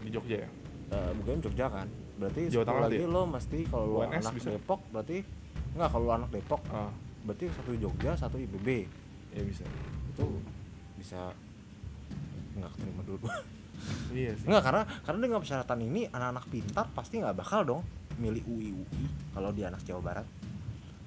[0.00, 0.48] di Jogja ya
[0.88, 1.84] eh, UGM Jogja kan.
[2.16, 3.08] Berarti Jawa satu Tengah lagi ya?
[3.08, 4.48] lo mesti kalau lo anak bisa?
[4.50, 5.16] Depok berarti
[5.76, 6.88] enggak kalau lo anak Depok ah
[7.22, 8.68] berarti satu Jogja, satu IPB.
[9.28, 9.68] ya bisa
[10.08, 10.24] itu
[10.96, 11.28] bisa
[12.58, 13.28] nggak keterima dulu.
[14.10, 14.50] Iya sih.
[14.50, 17.82] Nggak karena karena dengan persyaratan ini anak-anak pintar pasti nggak bakal dong
[18.18, 20.26] milih UI UI kalau di anak Jawa Barat.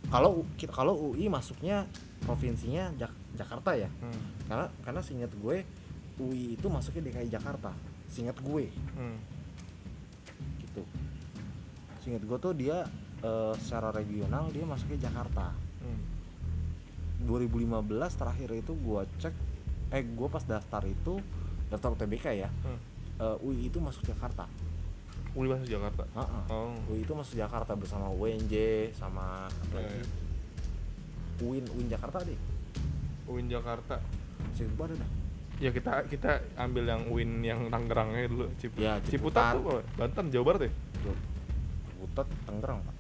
[0.08, 1.84] Kalau kalau UI masuknya
[2.24, 3.92] provinsinya Jak- Jakarta ya.
[4.00, 4.24] Hmm.
[4.48, 5.68] karena karena seingat gue
[6.16, 7.76] UI itu masuknya DKI Jakarta.
[8.08, 8.72] Seingat gue.
[8.96, 9.20] Hmm.
[10.64, 10.88] gitu.
[12.00, 12.88] Seingat gue tuh dia
[13.20, 15.52] eh, secara regional dia masuknya Jakarta.
[15.84, 16.02] Hmm.
[17.28, 17.68] 2015
[18.16, 19.36] terakhir itu gue cek
[19.92, 21.20] eh gue pas daftar itu
[21.72, 22.50] daftar UTBK ya.
[22.62, 22.80] Hmm.
[23.18, 24.46] eh, UI itu masuk Jakarta.
[25.32, 26.04] Uli masuk Jakarta?
[26.12, 26.44] Heeh.
[26.50, 26.76] oh.
[26.86, 28.54] UI itu masuk Jakarta bersama UNJ
[28.92, 29.96] sama apa Iya, lagi?
[29.96, 30.08] iya.
[31.42, 32.38] UIN UIN Jakarta deh
[33.26, 33.96] Uin Jakarta.
[34.54, 34.94] Gue ada?
[34.94, 35.10] Dah
[35.58, 38.50] ya kita kita ambil yang Win yang Tangerangnya dulu.
[38.58, 39.54] Cip Ya, Ciputat.
[39.54, 39.78] Ciputat.
[39.78, 39.82] tuh?
[39.96, 40.72] Banten Jawa Barat ya?
[41.96, 42.96] Butet Tangerang Pak.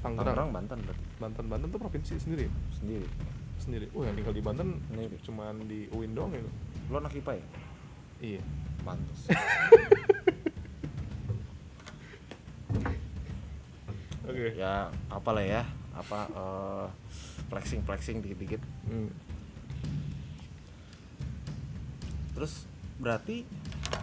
[0.00, 0.24] Tangerang.
[0.24, 1.04] Tangerang Banten berarti.
[1.18, 2.52] Banten Banten tuh provinsi sendiri ya?
[2.72, 3.06] sendiri.
[3.58, 3.86] Sendiri.
[3.92, 5.16] Oh yang tinggal di Banten Sendiri.
[5.20, 6.50] cuman di Uin doang ya lu?
[6.86, 7.46] lo anak IPA ya
[8.24, 8.42] iya.
[8.80, 9.20] Pantes.
[14.24, 14.56] Oke.
[14.56, 15.62] Ya apalah ya.
[15.94, 16.86] Apa eh,
[17.48, 19.08] flexing flexing dikit dikit Hmm.
[22.34, 22.66] terus
[22.98, 23.46] berarti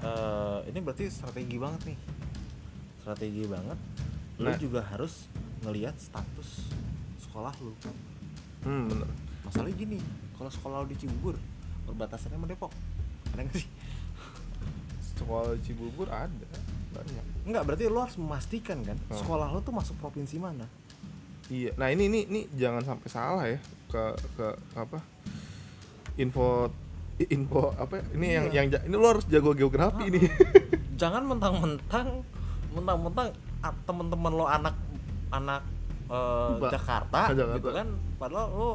[0.01, 1.97] eh, ini berarti strategi banget nih.
[3.03, 3.77] Strategi banget.
[4.39, 4.57] Lu Nah.
[4.57, 5.27] juga harus
[5.61, 6.71] ngelihat status
[7.19, 7.75] sekolah lu.
[8.63, 9.09] Hmm bener.
[9.43, 9.97] Masalahnya gini
[10.33, 11.35] kalau sekolah lu di Cibubur
[11.85, 12.71] perbatasannya sama Depok.
[13.35, 13.69] Ada nggak sih
[15.31, 16.47] sekolah Cibubur ada
[16.91, 19.15] banyak Enggak, berarti lu harus memastikan kan Hmm.
[19.15, 20.67] sekolah lu tuh masuk provinsi mana
[21.47, 24.03] iya nah ini ini ini jangan sampai salah ya ke
[24.35, 24.99] ke apa
[26.17, 26.67] info
[27.21, 28.53] info apa ini yang Iya.
[28.53, 30.09] yang ja- ini lo harus jago geografi Ah.
[30.09, 30.19] ini
[31.01, 32.27] jangan mentang-mentang
[32.69, 33.27] mentang-mentang
[33.61, 34.75] ah, temen-temen lo anak
[35.29, 35.63] anak
[36.09, 37.55] Ba- Jakarta, Jakarta.
[37.55, 38.71] gitu kan padahal lo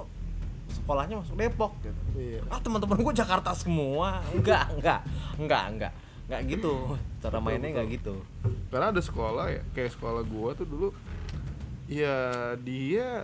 [0.68, 5.00] sekolahnya masuk Depok gitu iya ah teman-teman gue Jakarta semua enggak enggak
[5.36, 5.92] enggak enggak
[6.26, 6.74] enggak gitu.
[7.22, 8.18] Cara mainnya enggak betul.
[8.22, 8.50] gitu.
[8.68, 10.88] Karena ada sekolah ya kayak sekolah gua tuh dulu
[11.86, 12.16] ya
[12.58, 13.22] dia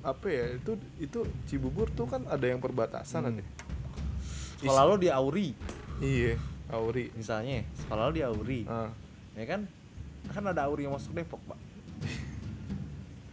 [0.00, 3.30] apa ya itu itu Cibubur tuh kan ada yang perbatasan Hmm.
[3.36, 3.42] ada
[4.58, 5.52] sekolah lo di Auri.
[6.00, 6.40] Iya
[6.72, 7.12] Auri.
[7.12, 8.60] Misalnya sekolah lo di Auri.
[8.64, 8.88] Ah.
[9.36, 9.68] ya kan?
[10.28, 11.58] Kan ada Auri yang masuk Depok pak.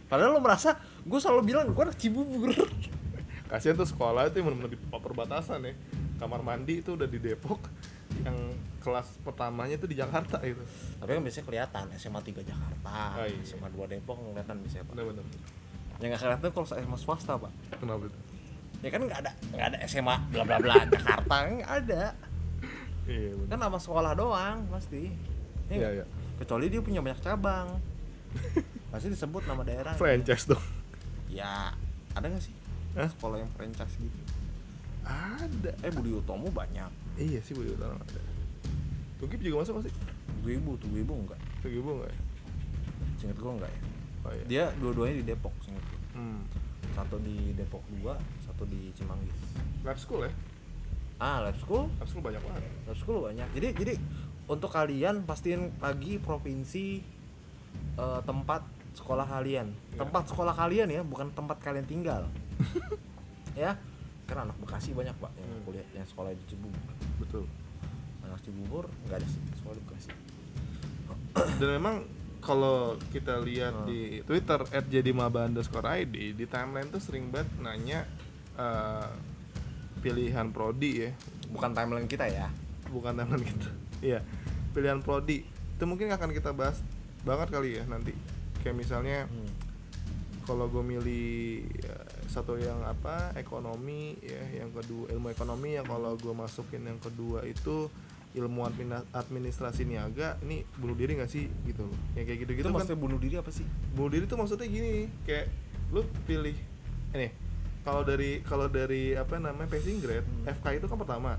[0.06, 2.54] Padahal lo merasa gue selalu bilang gue anak Cibubur.
[3.46, 5.74] Kasihan tuh sekolah itu yang benar-benar di perbatasan ya.
[6.18, 7.58] Kamar mandi itu udah di Depok
[8.24, 8.38] yang
[8.80, 10.62] kelas pertamanya itu di Jakarta gitu.
[11.02, 13.42] Tapi kan biasanya kelihatan SMA 3 Jakarta Ah, iya.
[13.42, 14.92] SMA 2 Depok kelihatan biasanya pak.
[14.94, 15.24] Benar-benar
[15.96, 17.52] yang nggak kelihatan kalau SMA swasta pak.
[17.76, 18.18] Kenapa itu?
[18.84, 22.02] Ya kan nggak ada nggak ada SMA bla bla bla Jakarta nggak ada.
[23.08, 23.48] Iya benar.
[23.50, 25.10] Kan nama sekolah doang pasti.
[25.66, 26.04] Iya iya iya.
[26.36, 27.68] Kecuali dia punya banyak cabang.
[28.92, 29.96] Pasti disebut nama daerah.
[29.96, 30.62] Franchise dong.
[31.26, 31.72] Ya
[32.12, 32.54] ada nggak sih?
[32.94, 33.08] Hah?
[33.08, 34.18] sekolah yang franchise gitu?
[35.02, 35.72] Ada.
[35.80, 38.20] Eh Budi Utomo banyak iya sih Budi Utara ada
[39.16, 39.92] Tugip juga masuk masih
[40.40, 42.20] Tugu Ibu Tugu Ibu enggak Tugip enggak ya?
[43.16, 43.80] Singkat gua enggak ya?
[44.26, 44.44] Oh iya.
[44.44, 46.00] Dia dua-duanya di Depok singkat gua.
[46.20, 46.40] hmm.
[46.92, 48.08] satu di Depok 2
[48.44, 49.36] satu di Cimanggis.
[49.84, 50.32] Lab school ya?
[51.16, 51.88] Ah lab school?
[51.96, 52.62] Lab school banyak banget.
[52.88, 53.48] Lab school banyak.
[53.56, 53.94] Jadi jadi
[54.48, 57.00] untuk kalian pastiin lagi provinsi
[57.96, 58.64] eh, tempat
[58.96, 59.72] sekolah kalian.
[59.96, 60.04] Ya.
[60.04, 62.28] tempat sekolah kalian ya bukan tempat kalian tinggal.
[63.56, 63.80] Ya
[64.26, 65.62] karena anak Bekasi banyak pak yang Hmm.
[65.62, 66.82] kuliah yang sekolah di Cibubur.
[67.16, 67.44] Betul.
[68.22, 70.10] Anak Cibubur nggak ada sekolah di Bekasi.
[71.60, 71.96] Dan memang
[72.38, 72.78] kalau
[73.10, 73.86] kita lihat Hmm.
[73.86, 78.02] di Twitter @jadimaba_id di timeline tuh sering banget nanya
[78.56, 79.08] eh,
[79.98, 81.10] pilihan prodi ya.
[81.48, 82.48] Bukan timeline kita ya.
[82.88, 83.70] Bukan timeline kita.
[84.04, 84.20] Iya
[84.72, 85.40] pilihan prodi.
[85.72, 86.80] Itu mungkin akan kita bahas
[87.22, 88.12] banget kali ya nanti.
[88.60, 89.48] Kayak misalnya Hmm.
[90.44, 91.26] kalau gue milih
[91.80, 91.96] ya,
[92.36, 97.40] satu yang apa ekonomi ya yang kedua ilmu ekonomi yang kalau gue masukin yang kedua
[97.48, 97.88] itu
[98.36, 98.68] ilmu
[99.16, 101.96] administrasi niaga ini bunuh diri gak sih gitu loh.
[102.12, 102.74] Yang kayak gitu gitu itu kan.
[102.76, 103.64] maksudnya bunuh diri apa sih?
[103.96, 105.48] Bunuh diri tuh maksudnya gini kayak
[105.88, 106.52] lu pilih
[107.16, 107.32] ini
[107.80, 110.52] kalau dari kalau dari apa namanya passing grade Hmm.
[110.52, 111.32] FK itu kan pertama.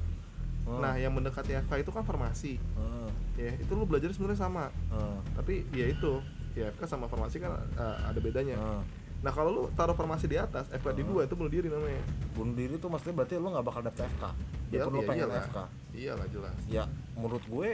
[0.67, 0.83] Oh.
[0.83, 2.59] nah yang mendekati FK itu kan farmasi.
[2.59, 4.67] Heeh, ya itu lu belajar sebenarnya sama.
[4.91, 6.19] Heeh, tapi ya itu
[6.57, 8.57] ya FK sama farmasi kan uh, ada bedanya.
[8.59, 8.81] Heeh.
[9.17, 11.09] Nah kalau lu taruh farmasi di atas FK di Oh.
[11.09, 12.01] dua itu bunuh diri namanya.
[12.31, 14.23] Bunuh diri tuh maksudnya berarti lo nggak bakal dapet FK
[14.67, 15.43] Ya, ya, lo iya, pengen iyalah.
[15.43, 15.57] FK
[15.93, 16.57] iyalah jelas.
[16.65, 17.69] Ya menurut gue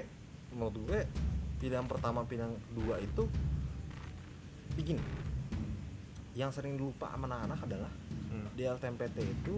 [0.52, 1.00] menurut gue
[1.58, 3.24] pilihan pertama pilihan kedua itu
[4.74, 5.04] begini.
[6.34, 7.92] Yang sering lupa sama anak-anak adalah
[8.28, 8.48] Hmm.
[8.54, 9.56] di LTMPT itu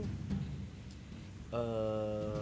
[1.52, 2.39] eh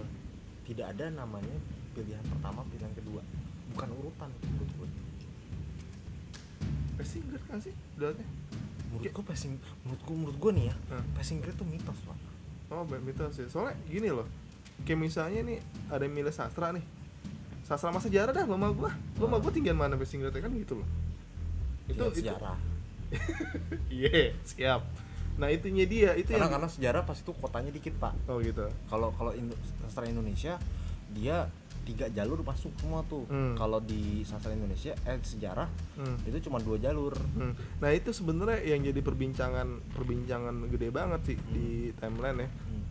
[0.64, 1.54] tidak ada namanya
[1.92, 3.22] pilihan pertama pilihan kedua.
[3.70, 4.90] Bukan urutan menurut gue.
[6.96, 8.24] Passing grade kan sih berarti
[8.94, 11.06] menurut gue passing menurut gue menurut gue nih ya Hmm.
[11.14, 12.18] passing grade tuh mitos pak.
[12.70, 14.30] Oh mitos ya soalnya gini loh
[14.82, 16.86] kayak misalnya nih ada yang milih sastra nih.
[17.64, 18.92] Sastra sama sejarah dah lomba gua.
[19.16, 20.88] Lomba gua tinggian mana best Inggris kan gitu loh.
[21.88, 22.58] Itu itu sejarah.
[23.90, 24.82] Iya siap.
[25.38, 28.14] Nah itunya dia itu karena yang karena sejarah pas itu kotanya dikit pak.
[28.26, 28.66] Oh gitu.
[28.90, 30.58] Kalau kalau Indo- sastra Indonesia
[31.14, 31.50] dia
[31.84, 33.54] tiga jalur masuk semua tuh Hmm.
[33.54, 36.16] kalau di sastra Indonesia eh sejarah Hmm.
[36.24, 37.52] itu cuma dua jalur Hmm.
[37.78, 42.50] Nah itu sebenarnya yang jadi perbincangan perbincangan gede banget sih di timeline ya.
[42.50, 42.84] Hmm.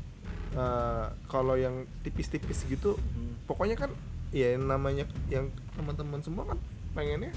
[0.53, 3.41] Eh, kalau yang tipis-tipis gitu, Hmm.
[3.43, 3.91] pokoknya kan
[4.29, 6.61] ya yang namanya yang teman-teman semua kan
[6.93, 7.33] pengennya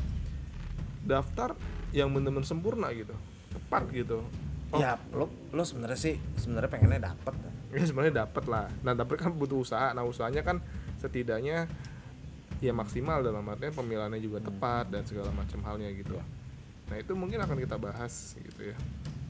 [1.01, 1.55] daftar
[1.91, 3.15] yang bener-bener sempurna gitu,
[3.51, 4.19] tepat gitu.
[4.73, 7.35] Oh, ya lo lo sebenarnya sih sebenarnya pengennya dapet
[7.71, 8.67] ya sebenarnya dapat lah.
[8.81, 9.93] Nah tapi kan butuh usaha.
[9.93, 10.59] Nah usahanya kan
[11.05, 11.69] setidaknya
[12.59, 16.17] ya maksimal dalam artian pemilihannya juga tepat dan segala macam halnya gitu.
[16.89, 18.77] Nah itu mungkin akan kita bahas gitu ya.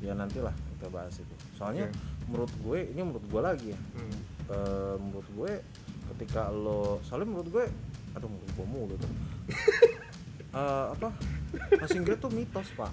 [0.04, 2.28] ya nantilah kita bahas itu soalnya Oke.
[2.28, 4.16] menurut gue ini menurut gue lagi ya Hmm.
[4.46, 5.52] Eh, menurut gue
[6.14, 7.66] ketika lo soalnya menurut gue
[8.14, 9.12] aduh menurut gue mulu tuh
[10.56, 11.12] Eh, apa
[11.80, 12.88] passing grade tuh mitos pak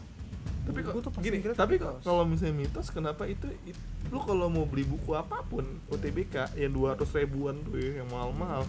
[0.62, 4.22] tapi kok gue tuh passing gini tapi kok kalau misalnya mitos kenapa itu, it- lu
[4.22, 8.62] kalau mau beli buku apa pun UTBK yang 200 ribuan tuh ya, yang mahal-mahal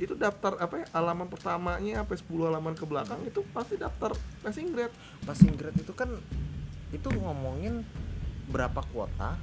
[0.00, 4.72] itu daftar apa ya halaman pertamanya sampai 10 halaman ke belakang itu pasti daftar passing
[4.72, 4.96] grade
[5.28, 6.08] passing grade itu kan
[6.88, 7.84] itu ngomongin
[8.48, 9.36] berapa kuota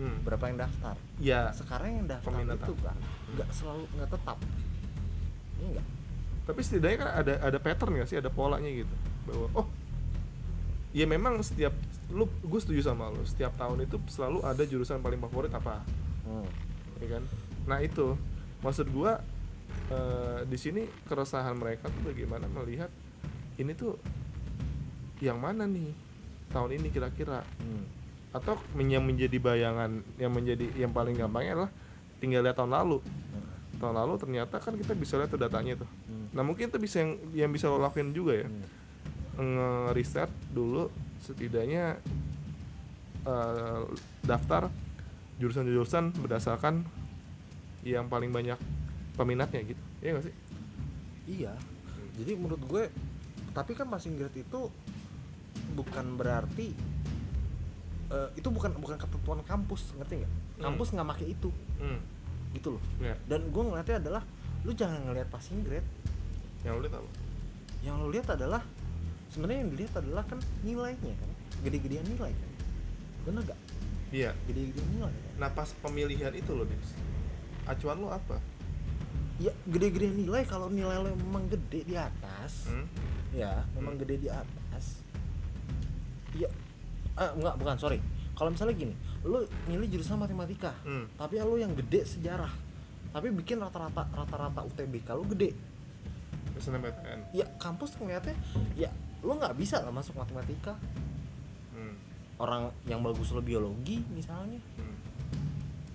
[0.00, 0.24] hmm.
[0.24, 0.96] berapa yang daftar.
[1.20, 2.64] Ya sekarang yang daftar Peminatan.
[2.64, 2.96] itu kan
[3.36, 4.38] nggak selalu nggak tetap.
[5.60, 5.86] Enggak
[6.42, 8.94] tapi setidaknya kan ada ada pattern nggak sih ada polanya gitu?
[9.30, 9.66] Bahwa oh
[10.92, 11.72] ya memang setiap
[12.12, 13.24] lu gue setuju sama lu.
[13.24, 15.80] Setiap tahun itu selalu ada jurusan paling favorit apa.
[16.28, 16.46] Hmm.
[17.00, 17.22] ya kan?
[17.66, 18.14] Nah itu.
[18.62, 19.18] Maksud gua
[19.90, 22.92] eh, di sini keresahan mereka tuh bagaimana melihat
[23.58, 23.98] ini tuh
[25.18, 25.90] yang mana nih
[26.54, 27.42] tahun ini kira-kira.
[27.58, 27.84] Hmm.
[28.32, 31.70] atau yang menjadi bayangan yang menjadi yang paling gampangnya adalah
[32.16, 33.04] tinggal lihat tahun lalu.
[33.76, 35.90] Tahun lalu ternyata kan kita bisa lihat tuh datanya tuh.
[36.08, 36.32] Hmm.
[36.32, 38.48] nah mungkin itu bisa yang yang bisa lo lakuin juga ya.
[38.48, 38.64] Hmm.
[39.38, 40.92] Nge-riset dulu
[41.22, 41.96] setidaknya
[43.24, 43.82] eh,
[44.26, 44.68] daftar
[45.40, 46.84] jurusan-jurusan berdasarkan
[47.82, 48.58] yang paling banyak
[49.16, 50.34] peminatnya gitu ya nggak sih
[51.26, 51.54] Iya.
[52.18, 52.84] Jadi menurut gue
[53.52, 54.60] tapi kan passing grade itu
[55.76, 56.72] bukan berarti
[58.12, 60.32] eh, itu bukan bukan ketentuan kampus, ngerti nggak?
[60.32, 60.62] Hmm.
[60.72, 61.98] Kampus nggak pakai itu, hmm.
[62.58, 62.82] gitu loh.
[63.00, 64.22] ya Dan gue ngeliatnya adalah
[64.62, 65.86] lu jangan ngelihat passing grade.
[66.62, 67.10] yang lu lihat apa
[67.82, 68.62] Yang lu lihat adalah
[69.32, 71.30] sebenarnya yang dilihat adalah kan nilainya kan,
[71.62, 72.50] gede-gedean nilai kan.
[73.22, 73.60] Bener gak?
[74.10, 75.08] iya Gede-gedean nilai.
[75.10, 75.32] Kan?
[75.38, 76.92] nah pas pemilihan itu loh Dips
[77.64, 78.36] acuan lu apa
[79.40, 82.68] Ya gede-gedean nilai kalau nilai lo memang gede di atas.
[82.68, 82.86] hmm?
[83.32, 84.02] ya memang Hmm.
[84.04, 85.00] gede di atas
[86.32, 86.48] ya
[87.14, 87.98] ah, enggak bukan sorry
[88.32, 91.08] kalau misalnya gini lu milih jurusan matematika Hmm.
[91.16, 92.52] tapi lu yang gede sejarah
[93.08, 95.56] tapi bikin rata-rata rata-rata UTBK lu gede
[96.54, 98.36] SNMPTN ya kampus ngeliatnya
[98.74, 100.74] ya lu nggak bisa lah masuk matematika.
[101.72, 101.96] Hmm.
[102.42, 104.60] orang yang bagus lo biologi misalnya.
[104.76, 104.96] Hmm.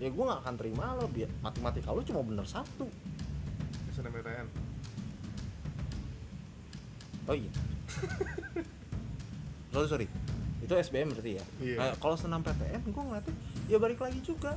[0.01, 2.87] ya gue nggak akan terima lo biar matematika lu cuma bener satu.
[3.93, 4.67] SNMPTN
[7.27, 7.51] oh iya.
[9.75, 10.07] Sorry sorry.
[10.63, 11.45] Itu SBM berarti ya?
[11.61, 11.77] Iya.
[11.77, 13.35] Nah, kalau senam PTN gue ngeliatnya
[13.67, 14.55] ya balik lagi juga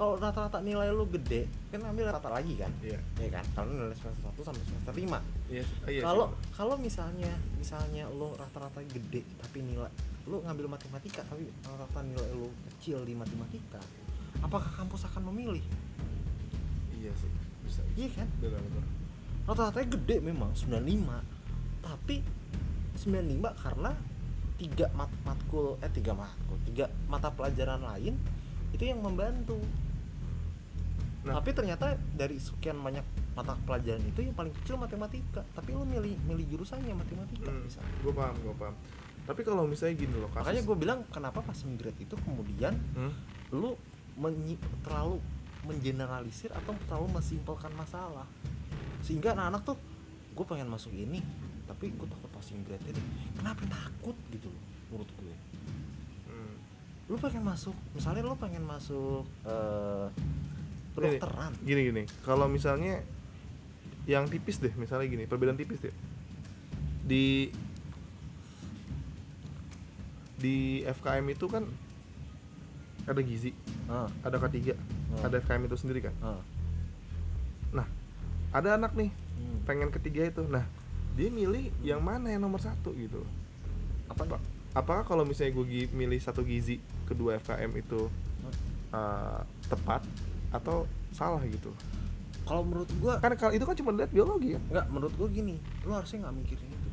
[0.00, 2.72] kalau rata-rata nilai lu gede kan ambil rata lagi kan?
[2.80, 2.96] Iya.
[3.20, 3.44] Ya kan?
[3.52, 6.56] Kalau nilai semester 1 sampai semester 5 iya iya kalau bener.
[6.56, 9.92] kalau misalnya misalnya lu rata-rata gede tapi nilai
[10.24, 13.76] lu ngambil matematika tapi rata-rata nilai lu kecil di matematika
[14.40, 15.60] apakah kampus akan memilih?
[16.96, 17.32] Iya sih
[17.68, 18.28] bisa iya kan?
[19.44, 20.80] Rata-ratanya gede memang 95
[21.84, 22.24] tapi
[22.96, 23.92] 95 karena
[24.56, 28.16] tiga mat matkul eh tiga matkul tiga mata pelajaran lain
[28.70, 29.58] itu yang membantu
[31.20, 31.36] Nah.
[31.36, 36.16] tapi ternyata dari sekian banyak mata pelajaran itu yang paling kecil matematika tapi lu milih
[36.24, 37.60] milih jurusannya matematika hmm.
[37.60, 38.74] misalnya gue paham gue paham
[39.28, 43.12] tapi kalau misalnya gini loh kasus makanya gue bilang kenapa passing grade itu kemudian hmm?
[43.52, 43.76] lu
[44.16, 45.20] menyi- terlalu
[45.60, 48.24] mengeneralisir atau terlalu mensimpelkan masalah
[49.00, 49.76] sehingga anak-anak tuh
[50.32, 51.20] gue pengen masuk ini
[51.64, 53.00] tapi gue takut passing grade ini
[53.36, 55.34] kenapa takut gitu loh menurut gue
[56.24, 56.56] Hmm.
[57.06, 60.08] lu pengen masuk misalnya lu pengen masuk Ini,
[60.94, 61.52] kedokteran.
[61.62, 62.02] Gini gini.
[62.22, 63.02] Kalau misalnya
[64.08, 65.94] yang tipis deh misalnya gini perbedaan tipis deh.
[67.04, 67.52] Di
[70.40, 71.68] di FKM itu kan
[73.04, 73.52] ada gizi
[73.90, 74.72] Ah, ada K3
[75.10, 75.26] Hmm.
[75.26, 76.14] ada FKM itu sendiri kan?
[76.22, 76.38] Ah.
[77.74, 77.86] nah
[78.54, 79.58] ada anak nih Hmm.
[79.66, 80.46] pengen ketiga itu.
[80.46, 80.62] Nah
[81.14, 83.26] dia milih yang mana yang nomor satu gitu
[84.06, 84.40] apa Pak,
[84.74, 88.10] apakah kalau misalnya gue milih satu gizi kedua FKM itu
[88.90, 90.02] uh, tepat
[90.50, 90.82] atau
[91.14, 91.70] salah gitu?
[92.46, 95.54] Kalau menurut gua kan kalau itu kan cuma lihat biologi kan nggak menurut gua gini
[95.86, 96.90] lu harusnya nggak mikirin itu.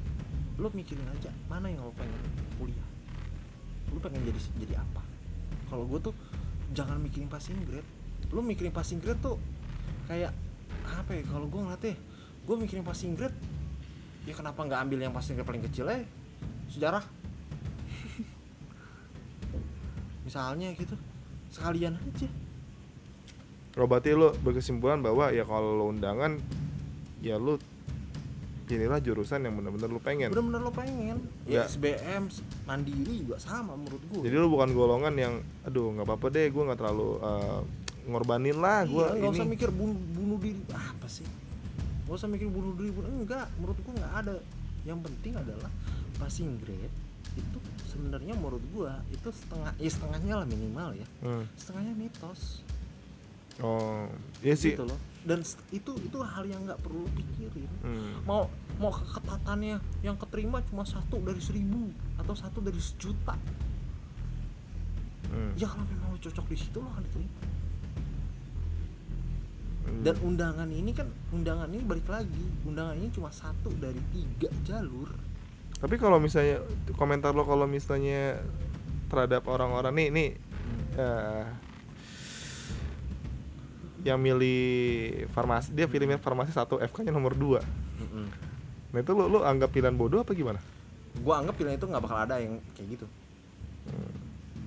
[0.62, 2.22] Lu mikirin aja mana yang lo pengen
[2.62, 2.86] kuliah?
[3.90, 5.02] Lu pengen jadi jadi apa?
[5.70, 6.14] Kalau gua tuh
[6.78, 7.90] jangan mikirin passing grade.
[8.30, 9.42] Lu mikirin passing grade tuh
[10.06, 10.30] kayak
[10.86, 11.26] apa ya?
[11.26, 11.98] Kalau gua ngeliatnya
[12.46, 13.34] gua mikirin passing grade
[14.30, 16.06] ya kenapa nggak ambil yang passing grade paling kecil ya
[16.70, 17.02] sejarah.
[20.30, 20.94] Misalnya gitu
[21.50, 22.30] sekalian aja
[23.78, 26.42] Oh, berarti lu berkesimpulan bahwa ya kalau lu undangan
[27.20, 27.62] ya lu
[28.68, 30.28] inilah jurusan yang benar-benar lu pengen.
[30.28, 31.68] bener-bener lo pengen ya Nggak.
[31.72, 32.24] SBM
[32.66, 36.64] mandiri juga sama menurut gua Jadi lu bukan golongan yang aduh nggak apa-apa deh gue
[36.66, 37.62] nggak terlalu uh,
[38.06, 39.32] ngorbanin lah gue iya, ini.
[39.32, 41.24] usah mikir bunuh, bunuh diri apa sih
[42.04, 44.36] nggak usah mikir bunuh diri bunuh enggak menurut gua nggak ada
[44.84, 45.72] yang penting adalah
[46.18, 46.92] passing grade
[47.36, 51.48] itu sebenarnya menurut gua itu setengah ya setengahnya lah minimal ya Hmm.
[51.54, 52.66] setengahnya mitos
[53.60, 54.06] Oh,
[54.40, 54.74] iya sih.
[54.74, 58.24] gitu loh dan itu itu hal yang nggak perlu lu pikirin Hmm.
[58.24, 63.36] mau mau keketatannya yang keterima cuma satu dari seribu atau satu dari sejuta
[65.28, 65.52] Hmm.
[65.54, 67.36] ya kalau memang cocok di situ lo akan diterima
[69.84, 70.04] Hmm.
[70.04, 75.12] dan undangan ini kan undangan ini balik lagi undangan ini cuma satu dari tiga jalur
[75.78, 76.58] Tapi kalau misalnya
[76.94, 78.42] komentar lo kalau misalnya
[79.08, 80.30] terhadap orang-orang nih nih
[80.98, 81.46] eh,
[84.08, 84.58] yang milih
[85.30, 87.60] farmasi dia pilih farmasi satu FK-nya nomor 2
[88.88, 90.64] Nah itu lo, lo anggap pilihan bodoh apa gimana?
[91.18, 93.08] gua anggap pilihan itu nggak bakal ada yang kayak gitu
[93.88, 94.12] Hmm.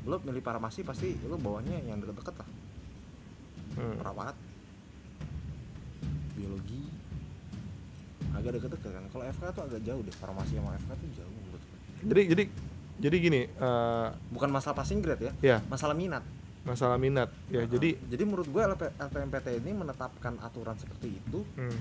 [0.04, 2.48] lo milih farmasi pasti lo bawahnya yang deket-deket lah
[3.70, 3.96] Hmm.
[3.96, 4.32] perawat
[6.32, 6.82] biologi
[8.32, 11.62] agak deket-deket kan kalau FK tuh agak jauh deh farmasi sama FK tuh jauh menurut.
[12.00, 12.42] Jadi jadi
[12.98, 16.24] jadi gini eh, bukan masalah passing grade ya ya masalah minat
[16.64, 17.32] masalah minat.
[17.48, 21.40] Ya jadi jadi menurut gue LP, LPMPT ini menetapkan aturan seperti itu.
[21.56, 21.78] Hmm,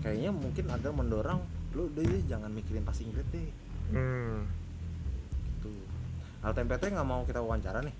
[0.00, 1.40] kayaknya mungkin agar mendorong
[1.78, 3.48] udah deh jangan mikirin passing grade deh.
[3.94, 4.48] Hmm.
[5.56, 5.72] gitu.
[6.42, 7.94] LPMPT nggak mau kita wawancara nih.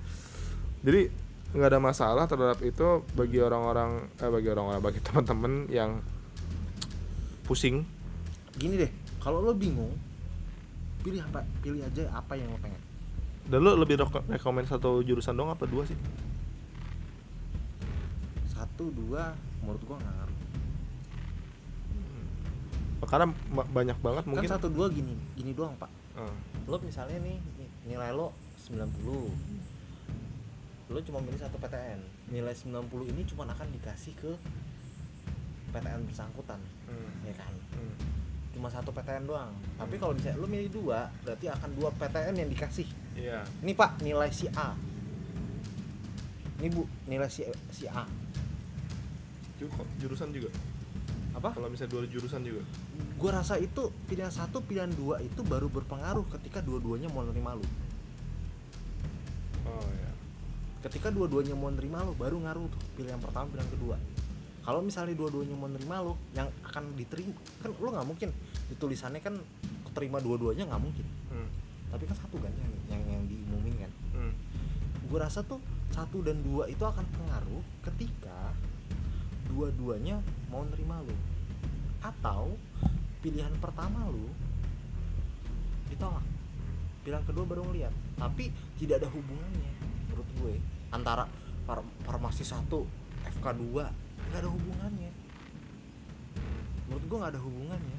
[0.86, 1.02] Jadi
[1.50, 6.02] nggak ada masalah terhadap itu bagi orang-orang eh bagi orang-orang bagi teman-teman yang
[7.46, 7.86] pusing.
[8.58, 8.90] Gini deh
[9.22, 9.92] kalau lo bingung
[11.00, 12.89] pilih apa pilih aja apa yang lo pengen
[13.50, 15.98] dan lo lebih reko- rekomen satu jurusan dong apa dua sih?
[18.46, 20.38] Satu dua menurut gua nggak ngaruh.
[23.02, 24.46] Karena ma- banyak banget mungkin.
[24.46, 25.90] kan satu dua gini gini doang pak.
[26.14, 26.34] Eh,
[26.64, 29.32] lo misalnya nih ni- nilai lo 90
[30.86, 34.30] lo cuma milih satu PTN nilai 90 ini cuma akan dikasih ke
[35.70, 36.58] PTN bersangkutan.
[36.86, 37.50] Hmm, ya kan?
[37.72, 37.94] Hmm.
[38.50, 39.54] cuma satu PTN doang.
[39.74, 42.84] Tapi kalau bisa lo milih dua berarti akan dua PTN yang dikasih
[43.20, 43.40] iya.
[43.60, 44.72] Ini pak nilai si A.
[46.60, 48.08] Ini bu nilai si si A.
[50.00, 50.48] Jurusan juga?
[51.36, 51.52] Apa?
[51.52, 52.64] Kalau misalnya dua jurusan juga?
[53.20, 57.64] Gua rasa itu pilihan satu pilihan dua itu baru berpengaruh ketika dua-duanya mau nerima lu.
[59.68, 60.10] Oh ya
[60.80, 63.96] ketika dua-duanya mau nerima lo baru ngaruh tuh pilihan pertama pilihan kedua.
[64.60, 68.28] Kalau misalnya dua-duanya mau nerima lo yang akan diterima kan lo nggak mungkin
[68.68, 69.36] di tulisannya kan
[69.92, 71.06] terima dua-duanya nggak mungkin.
[71.28, 71.48] Hmm.
[71.90, 73.92] Tapi kan satu kan yang yang, yang diumumin kan.
[74.14, 74.32] Hmm.
[75.10, 75.58] gue rasa tuh
[75.90, 78.54] satu dan dua itu akan pengaruh ketika
[79.50, 81.16] dua-duanya mau nerima lo
[81.98, 82.54] atau
[83.18, 84.30] pilihan pertama lo
[85.90, 86.22] ditolak.
[87.02, 87.90] Pilihan kedua baru ngeliat.
[88.14, 89.72] Tapi tidak ada hubungannya
[90.06, 90.54] menurut gue
[90.94, 91.26] antara
[91.66, 92.86] far- farmasi satu
[93.26, 95.10] FK 2 nggak ada hubungannya.
[96.86, 97.98] Menurut gue nggak ada hubungannya.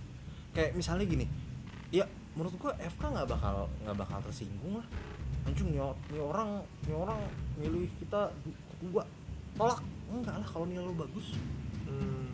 [0.55, 1.25] Kayak misalnya gini
[1.91, 4.87] ya menurut gue FK nggak bakal nggak bakal tersinggung lah
[5.43, 7.19] anjing nih, nih orang nih orang
[7.57, 8.29] milih kita
[8.77, 9.03] kedua
[9.57, 11.35] tolak enggak lah kalau nilai lo bagus
[11.81, 12.31] Hmm.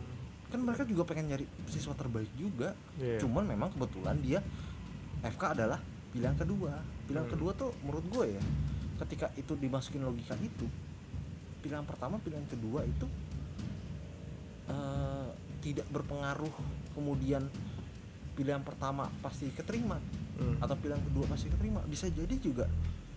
[0.54, 3.18] kan mereka juga pengen nyari siswa terbaik juga Iya.
[3.18, 4.38] cuman memang kebetulan dia
[5.18, 5.82] FK adalah
[6.14, 7.34] pilihan kedua pilihan Hmm.
[7.34, 8.42] kedua tuh menurut gue ya
[9.02, 10.70] ketika itu dimasukin logika itu
[11.58, 13.06] pilihan pertama pilihan kedua itu
[14.68, 16.54] eh, tidak berpengaruh
[16.94, 17.42] kemudian
[18.38, 19.98] pilihan pertama pasti keterima
[20.34, 20.54] Hmm.
[20.58, 22.70] atau pilihan kedua pasti keterima bisa jadi juga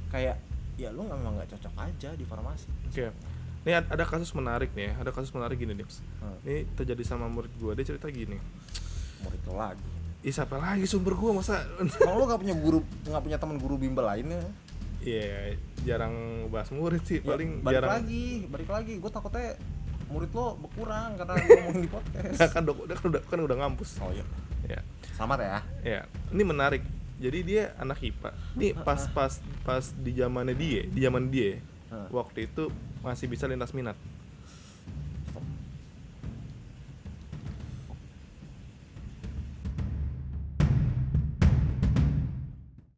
[0.09, 0.41] kayak
[0.74, 3.13] ya lu nggak memang nggak cocok aja di farmasi Oke.
[3.61, 4.93] Ini ad- ada kasus menarik nih, ya.
[4.97, 6.01] ada kasus menarik gini, Dips.
[6.17, 6.34] Hmm.
[6.41, 8.41] Ini terjadi sama murid gua, dia cerita gini.
[9.22, 9.86] murid lo lagi
[10.19, 11.61] Ih, siapa lagi sumber gua masa
[12.01, 14.41] kalau lo nggak punya guru nggak punya teman guru bimbel lainnya
[14.99, 16.13] Iya, jarang
[16.49, 17.91] bahas murid sih, Ya, paling balik jarang.
[18.01, 19.53] lagi balik lagi gue takutnya
[20.07, 23.89] murid lo berkurang karena ngomongin di podcast Nah, kan, dia kan udah kan udah ngampus.
[23.97, 24.26] oh iya
[24.70, 24.80] Ya.
[25.18, 26.01] selamat ya Ya,
[26.34, 26.82] ini menarik.
[27.22, 28.34] Jadi dia anak IPA.
[28.57, 31.62] Nih pas pas pas di zamannya dia, di zaman dia
[32.09, 32.72] waktu itu
[33.03, 33.97] masih bisa lintas minat